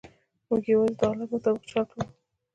[0.47, 2.03] موږ یوازې د حالت مطابق چل کوو.